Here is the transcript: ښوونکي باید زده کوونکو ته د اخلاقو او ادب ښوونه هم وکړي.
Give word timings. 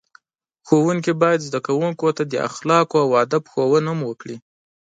ښوونکي 0.67 1.11
باید 1.21 1.45
زده 1.47 1.59
کوونکو 1.67 2.07
ته 2.17 2.23
د 2.31 2.33
اخلاقو 2.47 2.97
او 3.05 3.09
ادب 3.23 3.43
ښوونه 3.51 3.89
هم 3.93 3.99
وکړي. 4.09 4.37